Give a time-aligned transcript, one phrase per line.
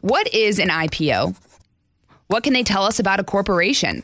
[0.00, 1.36] What is an IPO?
[2.26, 4.02] What can they tell us about a corporation?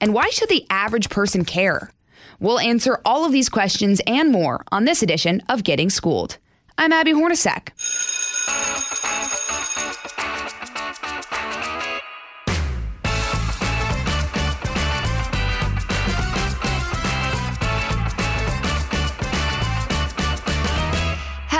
[0.00, 1.90] And why should the average person care?
[2.38, 6.38] We'll answer all of these questions and more on this edition of Getting Schooled.
[6.76, 7.72] I'm Abby Hornacek.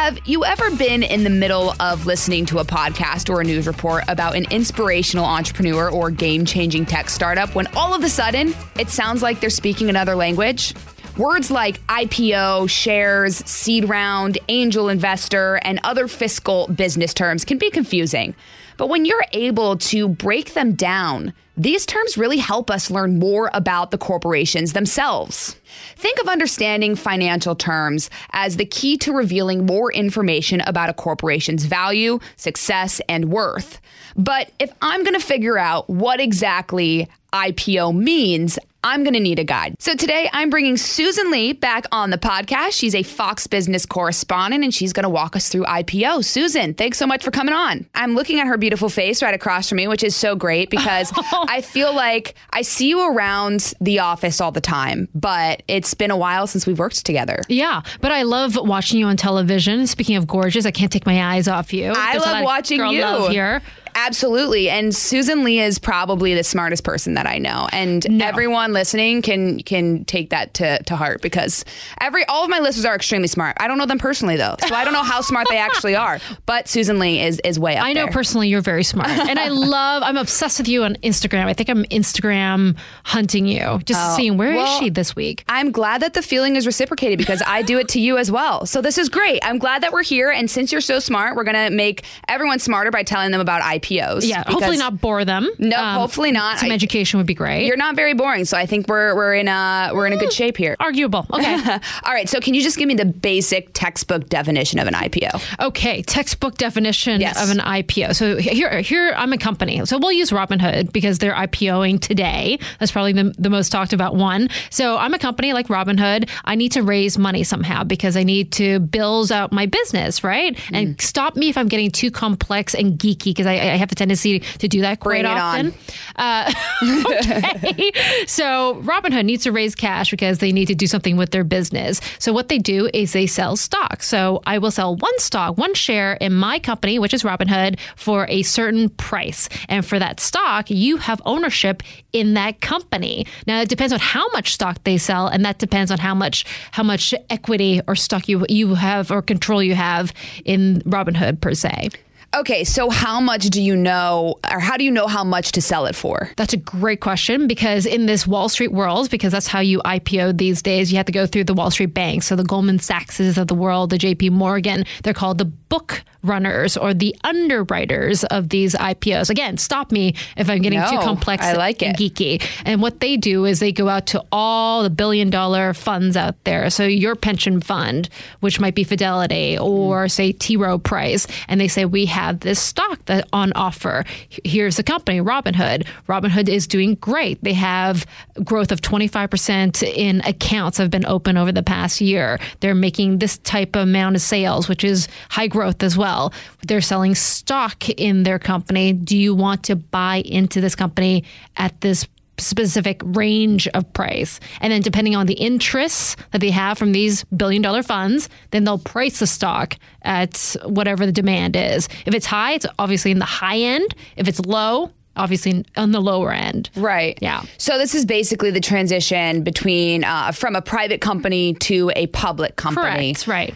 [0.09, 3.67] Have you ever been in the middle of listening to a podcast or a news
[3.67, 8.55] report about an inspirational entrepreneur or game changing tech startup when all of a sudden
[8.79, 10.73] it sounds like they're speaking another language?
[11.19, 17.69] Words like IPO, shares, seed round, angel investor, and other fiscal business terms can be
[17.69, 18.35] confusing.
[18.79, 23.51] But when you're able to break them down, these terms really help us learn more
[23.53, 25.57] about the corporations themselves.
[25.97, 31.65] Think of understanding financial terms as the key to revealing more information about a corporation's
[31.65, 33.81] value, success, and worth.
[34.17, 39.41] But if I'm going to figure out what exactly IPO means, I'm going to need
[39.41, 39.75] a guide.
[39.81, 42.73] So today I'm bringing Susan Lee back on the podcast.
[42.73, 46.25] She's a Fox Business correspondent and she's going to walk us through IPO.
[46.25, 47.87] Susan, thanks so much for coming on.
[47.95, 51.13] I'm looking at her beautiful face right across from me, which is so great because
[51.33, 56.13] I feel like I see you around the office all the time, but it's been
[56.13, 57.41] a while since we've worked together.
[57.49, 59.89] Yeah, but I love watching you on television.
[59.89, 61.93] Speaking of gorgeous, I can't take my eyes off you.
[61.95, 63.29] I There's love watching you.
[63.29, 63.61] here.
[64.07, 64.71] Absolutely.
[64.71, 67.69] And Susan Lee is probably the smartest person that I know.
[67.73, 71.65] And everyone listening can can take that to, to heart because
[72.01, 73.57] every all of my listeners are extremely smart.
[73.61, 74.55] I don't know them personally though.
[74.67, 76.19] So I don't know how smart they actually are.
[76.47, 78.13] But Susan Lee is is way up I know there.
[78.13, 80.03] personally you're very smart, and I love.
[80.03, 81.45] I'm obsessed with you on Instagram.
[81.47, 85.15] I think I'm Instagram hunting you, just oh, seeing where is Oh, well, she this
[85.17, 85.45] week.
[85.49, 88.67] I'm glad that the feeling is reciprocated because I do it to you as well.
[88.67, 89.41] So this is great.
[89.43, 90.31] I'm glad that we're here.
[90.31, 93.63] And since you're so smart, we're going to make everyone smarter by telling them about
[93.89, 94.27] IPOs.
[94.29, 95.49] Yeah, hopefully not bore them.
[95.59, 96.59] No, hopefully not.
[96.59, 97.67] Some I- education would be great.
[97.67, 98.45] You're not very boring.
[98.45, 100.77] So I think we're, we're in a, we're in a good shape here.
[100.81, 101.27] arguable.
[101.33, 101.55] Okay.
[102.05, 102.29] All right.
[102.29, 105.67] So can you just give me the basic textbook definition of an IPO?
[105.67, 107.43] Okay, textbook definition Yes.
[107.43, 108.15] of an IPO.
[108.15, 109.85] So here, here I'm a company.
[109.87, 112.59] So we'll use Robinhood because they're IPOing today.
[112.79, 114.49] That's probably the, the most talked about one.
[114.71, 116.29] So I'm a company like Robinhood.
[116.45, 120.57] I need to raise money somehow because I need to build out my business, right?
[120.57, 120.77] Mm.
[120.77, 123.95] And stop me if I'm getting too complex and geeky because I, I have a
[123.95, 125.75] tendency to do that quite Bring it often.
[126.17, 126.17] on.
[126.17, 126.53] Uh,
[127.63, 127.93] okay.
[128.27, 132.01] so Robinhood needs to raise cash because they need to do something with their business.
[132.19, 134.03] So what they do is they sell stock.
[134.03, 138.27] So I will sell one stock, one share in my company, which is Robinhood, for
[138.29, 139.49] a certain price.
[139.69, 143.27] And for that stock, you have ownership in that company.
[143.47, 146.45] Now it depends on how much stock they sell, and that depends on how much
[146.73, 150.13] how much equity or stock you you have or control you have
[150.45, 151.91] in Robinhood per se.
[152.35, 152.65] Okay.
[152.65, 155.87] So how much do you know, or how do you know how much to sell
[155.87, 156.31] it for?
[156.37, 160.37] That's a great question because in this Wall Street world, because that's how you IPO
[160.37, 162.27] these days, you have to go through the Wall Street banks.
[162.27, 166.77] So the Goldman Sachses of the world, the JP Morgan, they're called the book runners
[166.77, 169.31] or the underwriters of these IPOs.
[169.31, 172.15] Again, stop me if I'm getting too complex I like and it.
[172.15, 172.63] geeky.
[172.65, 176.43] And what they do is they go out to all the billion dollar funds out
[176.45, 176.71] there.
[176.71, 178.09] So your pension fund,
[178.41, 180.11] which might be Fidelity or mm.
[180.11, 184.05] say T Rowe Price, and they say, We have this stock that on offer.
[184.45, 185.87] Here's the company, Robinhood.
[186.09, 187.43] Robinhood is doing great.
[187.43, 188.07] They have
[188.43, 192.39] growth of 25% in accounts have been open over the past year.
[192.61, 196.33] They're making this type of amount of sales, which is high growth as well.
[196.67, 198.93] They're selling stock in their company.
[198.93, 201.25] Do you want to buy into this company
[201.57, 202.07] at this
[202.41, 204.41] specific range of price.
[204.61, 208.65] And then depending on the interests that they have from these billion dollar funds, then
[208.65, 211.89] they'll price the stock at whatever the demand is.
[212.07, 213.95] If it's high, it's obviously in the high end.
[214.17, 216.71] If it's low, obviously on the lower end.
[216.77, 217.19] Right.
[217.21, 217.43] Yeah.
[217.59, 222.57] So this is basically the transition between uh, from a private company to a public
[222.57, 223.15] company.
[223.15, 223.27] Correct.
[223.27, 223.55] Right.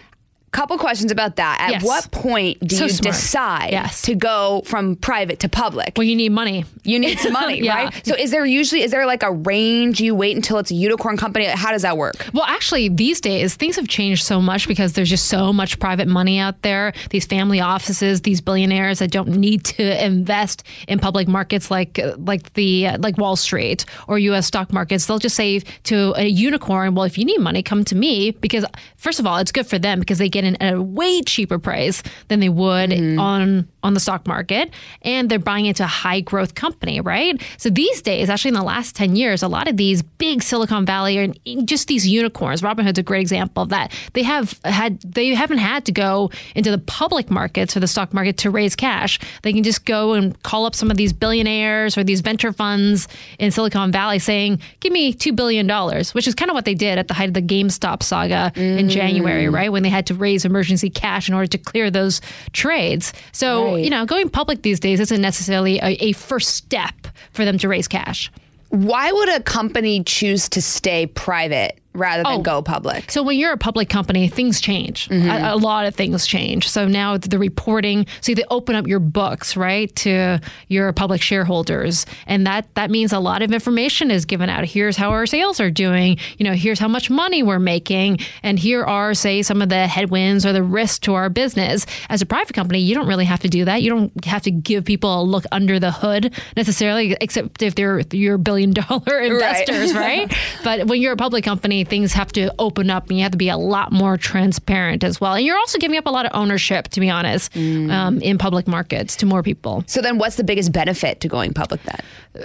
[0.53, 1.59] Couple questions about that.
[1.63, 1.83] At Yes.
[1.83, 3.15] what point do So you smart.
[3.15, 4.03] decide Yes.
[4.03, 5.95] to go from private to public?
[5.97, 6.67] Well, you need money.
[6.85, 7.75] You need some money, Yeah.
[7.75, 8.07] right?
[8.07, 11.17] So is there usually is there like a range you wait until it's a unicorn
[11.17, 11.47] company?
[11.47, 12.27] How does that work?
[12.35, 16.07] Well, actually, these days things have changed so much because there's just so much private
[16.07, 16.93] money out there.
[17.09, 22.53] These family offices, these billionaires that don't need to invest in public markets like like
[22.53, 24.49] the like Wall Street or U.S.
[24.49, 25.07] stock markets.
[25.07, 28.67] They'll just say to a unicorn, "Well, if you need money, come to me." Because
[28.97, 31.59] first of all, it's good for them because they get in at a way cheaper
[31.59, 33.19] price than they would mm-hmm.
[33.19, 34.71] on on the stock market,
[35.03, 37.41] and they're buying into a high growth company, right?
[37.57, 40.87] So these days, actually, in the last ten years, a lot of these big Silicon
[40.87, 42.63] Valley and just these unicorns.
[42.63, 43.93] Robinhood's a great example of that.
[44.13, 48.13] They have had they haven't had to go into the public markets or the stock
[48.13, 49.19] market to raise cash.
[49.43, 53.09] They can just go and call up some of these billionaires or these venture funds
[53.39, 56.75] in Silicon Valley saying, "Give me two billion dollars," which is kind of what they
[56.75, 59.53] did at the height of the GameStop saga in January, mm.
[59.53, 59.73] right?
[59.73, 62.21] When they had to raise emergency cash in order to clear those
[62.53, 63.13] trades.
[63.33, 63.72] So Right.
[63.79, 66.95] You know, going public these days isn't necessarily a, a first step
[67.33, 68.31] for them to raise cash.
[68.69, 72.43] Why would a company choose to stay private rather than Oh.
[72.43, 73.11] go public?
[73.11, 75.09] So when you're a public company, things change.
[75.09, 75.29] Mm-hmm.
[75.29, 76.69] A, a lot of things change.
[76.69, 82.07] So now the reporting, so they open up your books, right, to your public shareholders,
[82.27, 84.65] and that that means a lot of information is given out.
[84.65, 86.19] Here's how our sales are doing.
[86.39, 89.87] You know, here's how much money we're making, and here are say some of the
[89.87, 91.85] headwinds or the risks to our business.
[92.09, 93.83] As a private company, you don't really have to do that.
[93.83, 98.01] You don't have to give people a look under the hood necessarily, except if they're
[98.13, 100.33] your billion dollar investors, right?
[100.65, 103.39] But when you're a public company, things have to open up and you have to
[103.39, 105.35] be a lot more transparent as well.
[105.35, 108.67] And you're also giving up a lot of ownership, to be honest, um, in public
[108.67, 109.85] markets to more people.
[109.87, 112.01] So then what's the biggest benefit to going public then?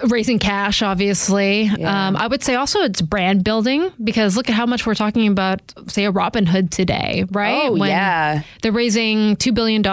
[0.09, 1.69] Raising cash, obviously.
[1.83, 5.27] Um, I would say also it's brand building because look at how much we're talking
[5.27, 7.69] about, say, a Robinhood today, right?
[7.69, 8.43] Oh, yeah.
[8.61, 9.83] They're raising $2 billion.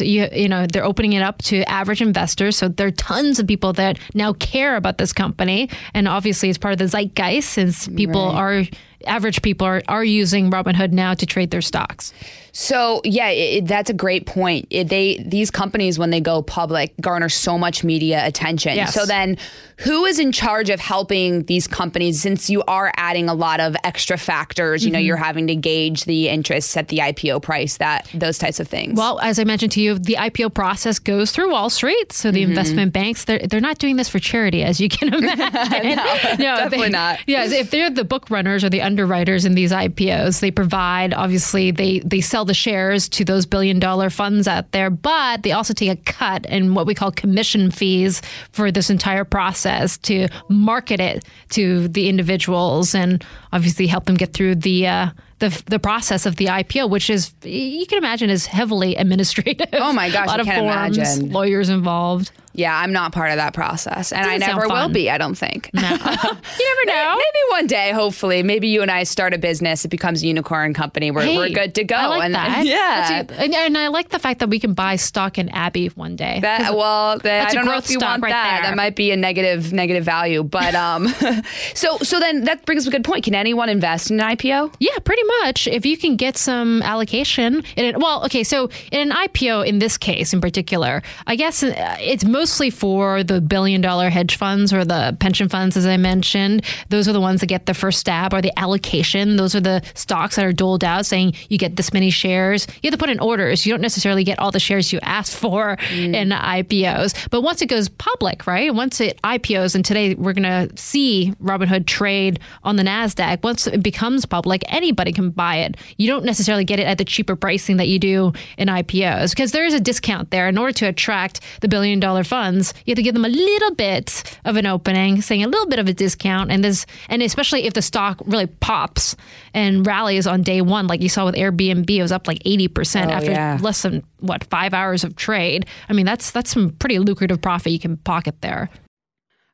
[0.00, 2.56] You, you know, they're opening it up to average investors.
[2.56, 5.68] So there are tons of people that now care about this company.
[5.92, 8.64] And obviously, it's part of the zeitgeist since people are
[9.06, 12.12] average people are, are using Robinhood now to trade their stocks.
[12.54, 14.66] So yeah, it, that's a great point.
[14.68, 18.76] It, they these companies when they go public garner so much media attention.
[18.76, 18.92] Yes.
[18.92, 19.38] So then,
[19.78, 22.20] who is in charge of helping these companies?
[22.20, 24.92] Since you are adding a lot of extra factors, you Mm-hmm.
[24.92, 28.68] know, you're having to gauge the interest at the IPO price, that those types of
[28.68, 28.98] things.
[28.98, 32.12] Well, as I mentioned to you, the IPO process goes through Wall Street.
[32.12, 35.52] So the investment banks, they're, they're not doing this for charity, as you can imagine.
[36.38, 37.20] no, definitely they- not.
[37.26, 41.70] Yeah, if they're the book runners or the underwriters in these IPOs, they provide, obviously,
[41.70, 45.72] they, they sell the shares to those billion dollar funds out there, but they also
[45.72, 48.20] take a cut in what we call commission fees
[48.52, 53.24] for this entire process to market it to the individuals and
[53.54, 55.08] obviously help them get through the, uh,
[55.38, 59.68] the, the process of the IPO, which is you can imagine is heavily administrative.
[59.72, 61.32] Oh my gosh, a lot of can't forms, imagine.
[61.32, 62.30] lawyers involved.
[62.54, 65.08] Yeah, I'm not part of that process, and I Doesn't sound never will be.
[65.10, 65.70] I don't think.
[65.72, 65.80] No.
[65.90, 67.14] you never know.
[67.16, 69.84] Maybe one day, hopefully, maybe you and I start a business.
[69.84, 71.10] It becomes a unicorn company.
[71.10, 71.96] We're, Hey, we're good to go.
[71.96, 72.66] I like and that.
[72.66, 75.88] yeah, a- and, and I like the fact that we can buy stock in Abby
[75.88, 76.40] one day.
[76.40, 78.60] That well, that, that's I a don't know growth if you stock want right that.
[78.62, 78.70] there.
[78.70, 80.42] That might be a negative negative value.
[80.42, 81.08] But um,
[81.74, 83.24] so so then that brings up a good point.
[83.24, 84.74] Can anyone invest in an IPO?
[84.78, 85.66] Yeah, pretty much.
[85.66, 88.44] If you can get some allocation, in it, well, okay.
[88.44, 93.22] So in an IPO, in this case in particular, I guess it's it's mostly for
[93.22, 96.64] the billion dollar hedge funds or the pension funds, as I mentioned.
[96.88, 99.36] Those are the ones that get the first stab or the allocation.
[99.36, 102.66] Those are the stocks that are doled out, saying you get this many shares.
[102.82, 103.64] You have to put in orders.
[103.64, 106.16] You don't necessarily get all the shares you asked for mm.
[106.16, 107.28] in IPOs.
[107.30, 108.74] But once it goes public, right?
[108.74, 113.44] Once it IPOs, and today we're going to see Robinhood trade on the NASDAQ.
[113.44, 115.76] Once it becomes public, anybody can buy it.
[115.96, 119.52] You don't necessarily get it at the cheaper pricing that you do in IPOs because
[119.52, 120.48] there is a discount there.
[120.48, 123.74] In order to attract the billion dollar funds, you have to give them a little
[123.74, 126.50] bit of an opening, saying a little bit of a discount.
[126.50, 129.16] And this, and especially if the stock really pops
[129.52, 133.08] and rallies on day one, like you saw with Airbnb, it was up like 80%
[133.08, 133.58] after yeah.
[133.60, 135.66] less than what, five hours of trade.
[135.90, 138.70] I mean, that's, that's some pretty lucrative profit you can pocket there.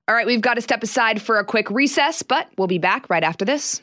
[0.07, 3.11] All right, we've got to step aside for a quick recess, but we'll be back
[3.11, 3.83] right after this.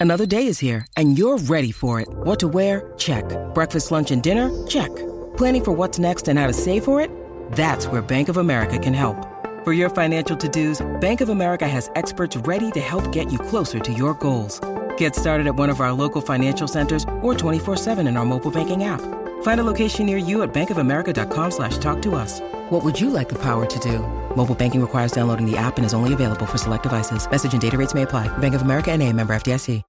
[0.00, 2.08] Another day is here, and you're ready for it.
[2.08, 2.92] What to wear?
[2.98, 3.24] Check.
[3.54, 4.50] Breakfast, lunch, and dinner?
[4.66, 4.90] Check.
[5.36, 7.12] Planning for what's next and how to save for it?
[7.52, 9.16] That's where Bank of America can help.
[9.64, 13.80] For your financial to-dos, Bank of America has experts ready to help get you closer
[13.80, 14.60] to your goals.
[14.96, 18.84] Get started at one of our local financial centers or 24-7 in our mobile banking
[18.84, 19.00] app.
[19.42, 22.40] Find a location near you at bankofamerica.com slash talk to us.
[22.70, 23.98] What would you like the power to do?
[24.36, 27.28] Mobile banking requires downloading the app and is only available for select devices.
[27.28, 28.28] Message and data rates may apply.
[28.38, 29.82] Bank of America and a member FDIC.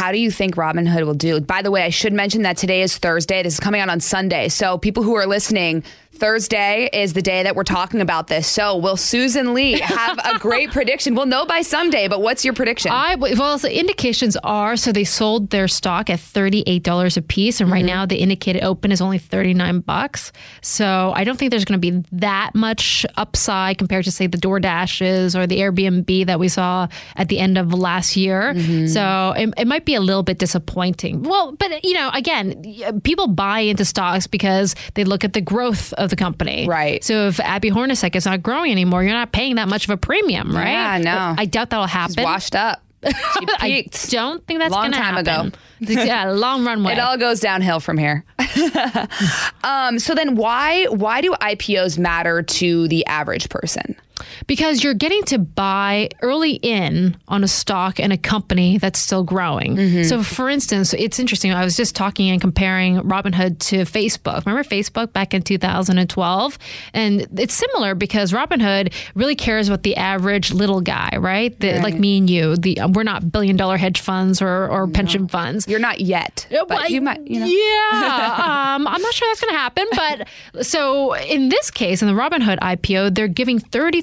[0.00, 1.42] How do you think Robinhood will do?
[1.42, 3.42] By the way, I should mention that today is Thursday.
[3.42, 4.48] This is coming out on Sunday.
[4.48, 8.46] So people who are listening, Thursday is the day that we're talking about this.
[8.46, 11.14] So will Susan Lee have a great prediction?
[11.14, 12.90] We'll know by Sunday, but what's your prediction?
[12.90, 17.22] I well, the indications are so they sold their stock at thirty eight dollars a
[17.22, 17.86] piece, and right mm-hmm.
[17.86, 20.32] now the indicated open is only thirty nine bucks.
[20.62, 24.38] So I don't think there's going to be that much upside compared to say the
[24.38, 28.52] DoorDashes or the Airbnb that we saw at the end of last year.
[28.54, 28.88] Mm-hmm.
[28.88, 31.22] So it, it might be a little bit disappointing.
[31.22, 35.94] Well, but you know, again, people buy into stocks because they look at the growth
[36.00, 36.66] of the company.
[36.66, 37.02] Right.
[37.04, 39.96] So if Abby Hornacek is not growing anymore, you're not paying that much of a
[39.96, 40.70] premium, right?
[40.70, 41.34] Yeah, no.
[41.38, 42.24] I doubt that'll happen.
[42.24, 42.82] Washed up.
[43.04, 43.12] She
[43.48, 45.48] I don't think that's Long going to time happen.
[45.48, 45.56] ago.
[46.04, 46.92] yeah, long runway.
[46.92, 48.24] It all goes downhill from here.
[49.64, 53.96] um, so then, why why do IPOs matter to the average person?
[54.46, 59.24] Because you're getting to buy early in on a stock and a company that's still
[59.24, 59.76] growing.
[59.76, 60.02] Mm-hmm.
[60.04, 61.52] So, for instance, it's interesting.
[61.52, 64.46] I was just talking and comparing Robinhood to Facebook.
[64.46, 66.58] Remember Facebook back in 2012?
[66.94, 71.58] And it's similar because Robinhood really cares about the average little guy, right?
[71.58, 72.56] The, Like me and you.
[72.56, 75.66] The um, we're not billion dollar hedge funds or, or pension funds.
[75.68, 77.26] You're not yet, uh, but Well, you might.
[77.26, 77.46] You know.
[77.46, 79.86] Yeah, um, I'm not sure that's going to happen.
[79.92, 83.58] But so in this case, in the Robinhood IPO, they're giving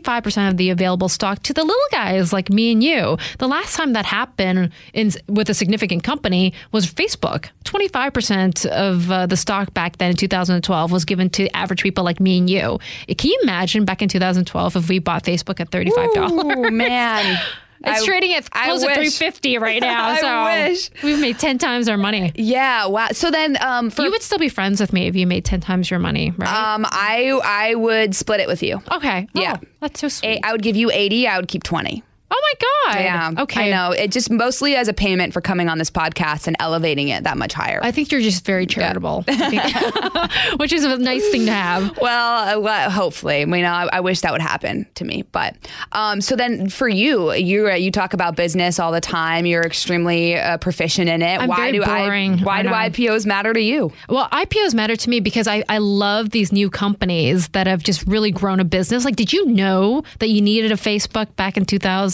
[0.08, 3.18] 35% of the available stock to the little guys like me and you.
[3.40, 7.50] The last time that happened in, with a significant company was Facebook.
[7.66, 12.20] 25% of uh, the stock back then in 2012 was given to average people like
[12.20, 12.80] me and you.
[13.18, 15.92] Can you imagine back in 2012 if we bought Facebook at $35?
[16.16, 17.40] Oh man,
[17.88, 18.96] It's I- trading at close to wish.
[19.18, 20.08] 350 right now.
[20.10, 20.90] I so wish.
[21.04, 22.32] we've made 10 times our money.
[22.36, 22.88] Yeah.
[22.88, 23.08] Wow.
[23.12, 25.60] So then, um, for You would still be friends with me if you made 10
[25.62, 26.74] times your money, right?
[26.74, 28.82] um, I I would split it with you.
[28.94, 29.28] okay.
[29.34, 29.58] yeah.
[29.62, 30.42] Oh, that's so sweet.
[30.44, 31.28] I would give you eighty.
[31.28, 32.04] I would keep twenty.
[32.30, 33.00] Oh my God.
[33.00, 33.44] Yeah.
[33.44, 33.68] Okay.
[33.68, 33.92] I know.
[33.92, 37.38] It just mostly as a payment for coming on this podcast and elevating it that
[37.38, 37.80] much higher.
[37.84, 39.24] I think you're just very charitable,
[40.58, 41.98] which is a nice thing to have.
[42.00, 43.42] Well, uh, well, hopefully.
[43.42, 45.24] I mean, I, I wish that would happen to me.
[45.32, 45.56] But
[45.92, 49.46] um, so then, for you, you uh, you talk about business all the time.
[49.46, 51.40] You're extremely uh, proficient in it.
[51.40, 52.40] I'm why do boring.
[52.40, 52.76] I, why do know.
[52.76, 53.92] IPOs matter to you?
[54.10, 58.06] Well, IPOs matter to me because I, I love these new companies that have just
[58.08, 59.06] really grown a business.
[59.06, 61.66] Like, did you know that you needed a Facebook back in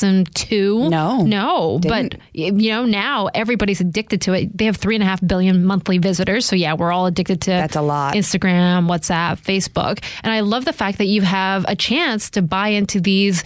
[0.04, 0.90] 2002?
[0.90, 1.24] No.
[1.24, 1.80] No.
[1.80, 4.56] But, you know, now everybody's addicted to it.
[4.58, 6.46] They have three and a half billion monthly visitors.
[6.46, 8.16] So, yeah, we're all addicted to That's a lot.
[8.16, 10.04] Instagram, WhatsApp, Facebook.
[10.24, 13.44] And I love the fact that you have a chance to buy into these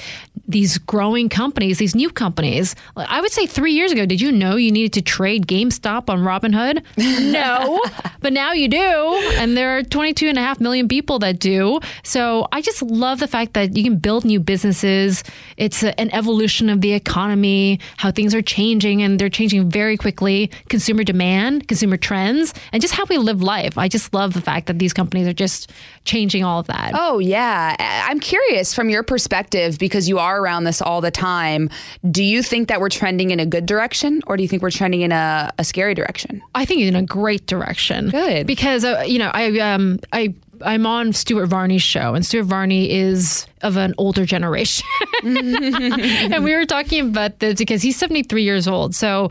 [0.47, 2.73] these growing companies, these new companies.
[2.95, 6.19] I would say three years ago, did you know you needed to trade GameStop on
[6.19, 6.83] Robinhood?
[7.27, 7.81] No,
[8.21, 9.21] but now you do.
[9.37, 11.79] And there are 22 and a half million people that do.
[12.03, 15.23] So I just love the fact that you can build new businesses.
[15.57, 19.97] It's a, an evolution of the economy, how things are changing, and they're changing very
[19.97, 20.49] quickly.
[20.69, 23.77] Consumer demand, consumer trends, and just how we live life.
[23.77, 25.71] I just love the fact that these companies are just
[26.05, 26.91] changing all of that.
[26.93, 27.75] Oh, yeah.
[28.09, 31.69] I'm curious from your perspective because you are around this all the time.
[32.09, 34.71] Do you think that we're trending in a good direction or do you think we're
[34.71, 36.41] trending in a, a scary direction?
[36.55, 38.09] I think in a great direction.
[38.09, 38.47] Good.
[38.47, 40.33] because uh, you know I um I.
[40.61, 44.85] I'm on Stuart Varney's show, and Stuart Varney is of an older generation.
[45.23, 48.93] and we were talking about this because he's 73 years old.
[48.93, 49.29] So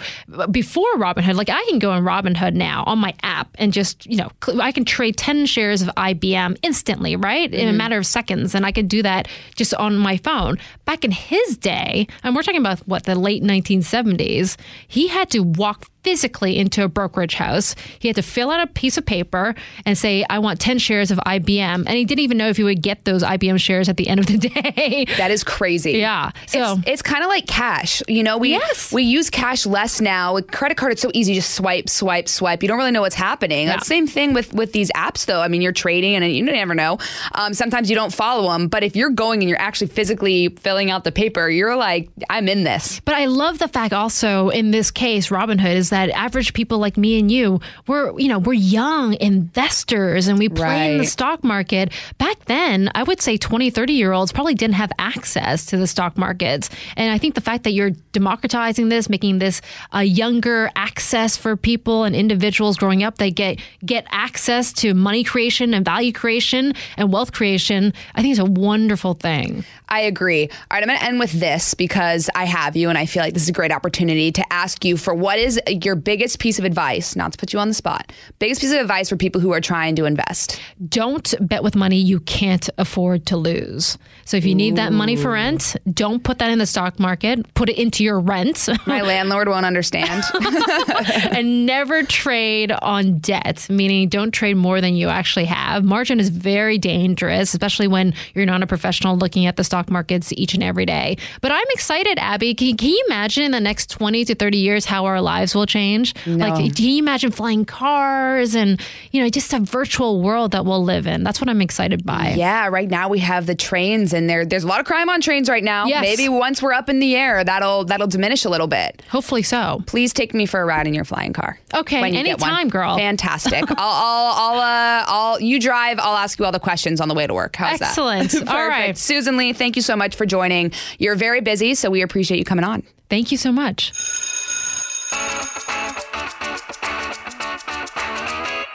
[0.50, 4.16] before Robinhood, like I can go on Robinhood now on my app and just, you
[4.16, 4.30] know,
[4.60, 7.52] I can trade 10 shares of IBM instantly, right?
[7.52, 7.78] In a mm-hmm.
[7.78, 8.54] matter of seconds.
[8.54, 10.58] And I can do that just on my phone.
[10.84, 14.56] Back in his day, and we're talking about what, the late 1970s,
[14.88, 17.74] he had to walk physically into a brokerage house.
[17.98, 21.10] He had to fill out a piece of paper and say, I want 10 shares
[21.10, 21.84] of IBM.
[21.86, 24.20] And he didn't even know if he would get those IBM shares at the end
[24.20, 25.06] of the day.
[25.16, 25.92] That is crazy.
[25.92, 26.30] Yeah.
[26.46, 28.02] So it's, it's kind of like cash.
[28.08, 28.92] You know, we Yes.
[28.92, 30.34] we use cash less now.
[30.34, 31.34] With credit card, it's so easy.
[31.34, 32.62] Just swipe, swipe, swipe.
[32.62, 33.66] You don't really know what's happening.
[33.66, 35.40] That's the same thing with with these apps, though.
[35.40, 36.98] I mean, you're trading, and you never know.
[37.34, 40.90] Um, sometimes you don't follow them, but if you're going and you're actually physically filling
[40.90, 43.00] out the paper, you're like, I'm in this.
[43.00, 46.96] But I love the fact also in this case, Robinhood, is that average people like
[46.96, 51.44] me and you, we're, you know, we're young investors and we play in the Stock
[51.44, 51.92] market.
[52.18, 55.86] Back then, I would say 20, 30 year olds probably didn't have access to the
[55.86, 56.70] stock markets.
[56.96, 59.60] And I think the fact that you're democratizing this, making this
[59.92, 65.24] a younger access for people and individuals growing up, they get get access to money
[65.24, 69.64] creation and value creation and wealth creation, I think is a wonderful thing.
[69.88, 70.48] I agree.
[70.48, 73.22] All right, I'm going to end with this because I have you, and I feel
[73.22, 76.58] like this is a great opportunity to ask you for what is your biggest piece
[76.58, 79.40] of advice, not to put you on the spot, biggest piece of advice for people
[79.40, 80.60] who are trying to invest.
[80.96, 83.98] Don't bet with money you can't afford to lose.
[84.24, 85.94] So if you need that money for rent, rent.
[85.94, 87.52] Don't put that in the stock market.
[87.52, 88.66] Put it into your rent.
[88.86, 90.24] My landlord won't understand.
[91.36, 95.84] and never trade on debt, meaning don't trade more than you actually have.
[95.84, 100.32] Margin is very dangerous, especially when you're not a professional looking at the stock markets
[100.32, 101.18] each and every day.
[101.42, 102.54] But I'm excited, Abby.
[102.54, 105.66] Can, can you imagine in the next 20 to 30 years how our lives will
[105.66, 106.14] change?
[106.24, 106.48] No.
[106.48, 108.80] Like, can you imagine flying cars and,
[109.12, 111.24] you know, just a virtual world that we'll live in?
[111.24, 112.34] That's what I'm excited by.
[112.36, 115.20] Yeah, right now we have the trains and there there's a lot of crime on
[115.20, 115.86] trains right now.
[115.86, 116.02] Yes.
[116.02, 119.02] Maybe once we're up in the air, that'll that'll diminish a little bit.
[119.10, 119.82] Hopefully so.
[119.86, 121.58] Please take me for a ride in your flying car.
[121.74, 122.50] Okay, when you get one.
[122.50, 122.96] anytime, girl.
[122.96, 123.64] Fantastic.
[123.70, 125.98] I'll, I'll, I'll, uh, I'll, you drive.
[125.98, 127.56] I'll ask you all the questions on the way to work.
[127.56, 128.30] How's Excellent.
[128.30, 128.48] that?
[128.48, 128.96] All all right.
[128.96, 130.72] Susan Lee, thank you so much for joining.
[130.98, 132.82] You're very busy, so we appreciate you coming on.
[133.08, 133.92] Thank you so much.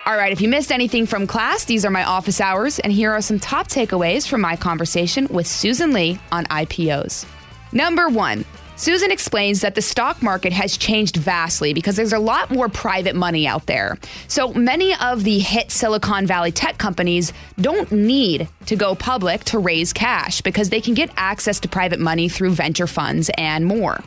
[0.03, 3.11] All right, if you missed anything from class, these are my office hours, and here
[3.11, 7.27] are some top takeaways from my conversation with Susan Lee on IPOs.
[7.71, 8.43] Number one,
[8.77, 13.15] Susan explains that the stock market has changed vastly because there's a lot more private
[13.15, 13.95] money out there.
[14.27, 19.59] So many of the hit Silicon Valley tech companies don't need to go public to
[19.59, 24.03] raise cash because they can get access to private money through venture funds and more.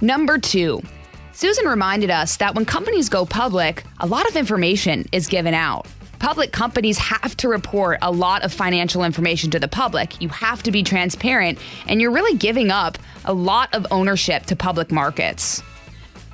[0.00, 0.82] Number two,
[1.42, 5.88] Susan reminded us that when companies go public, a lot of information is given out.
[6.20, 10.22] Public companies have to report a lot of financial information to the public.
[10.22, 11.58] You have to be transparent,
[11.88, 15.60] and you're really giving up a lot of ownership to public markets.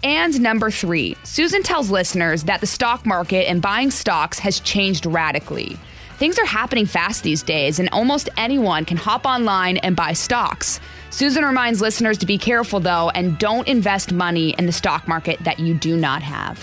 [0.04, 5.06] And number three, Susan tells listeners that the stock market and buying stocks has changed
[5.06, 5.78] radically.
[6.18, 10.80] Things are happening fast these days, and almost anyone can hop online and buy stocks.
[11.10, 15.38] Susan reminds listeners to be careful, though, and don't invest money in the stock market
[15.44, 16.58] that you do not have.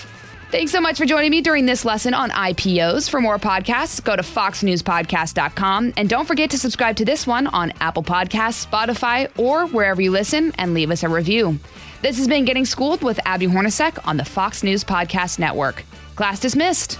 [0.52, 3.10] Thanks so much for joining me during this lesson on IPOs.
[3.10, 5.94] For more podcasts, go to foxnewspodcast.com.
[5.96, 10.12] And don't forget to subscribe to this one on Apple Podcasts, Spotify, or wherever you
[10.12, 11.60] listen and leave us a review.
[12.02, 15.86] This has been Getting Schooled with Abby Hornacek on the Fox News Podcast Network.
[16.18, 17.00] Class dismissed.